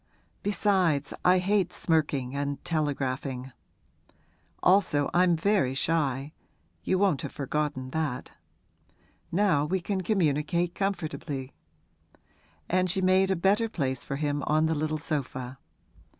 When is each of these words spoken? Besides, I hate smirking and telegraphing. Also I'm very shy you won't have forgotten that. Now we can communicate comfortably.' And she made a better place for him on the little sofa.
Besides, 0.41 1.13
I 1.23 1.37
hate 1.37 1.71
smirking 1.71 2.35
and 2.35 2.65
telegraphing. 2.65 3.51
Also 4.63 5.11
I'm 5.13 5.35
very 5.35 5.75
shy 5.75 6.33
you 6.83 6.97
won't 6.97 7.21
have 7.21 7.31
forgotten 7.33 7.91
that. 7.91 8.31
Now 9.31 9.63
we 9.63 9.79
can 9.79 10.01
communicate 10.01 10.73
comfortably.' 10.73 11.53
And 12.67 12.89
she 12.89 12.99
made 13.01 13.29
a 13.29 13.35
better 13.35 13.69
place 13.69 14.03
for 14.03 14.15
him 14.15 14.41
on 14.47 14.65
the 14.65 14.73
little 14.73 14.97
sofa. 14.97 15.59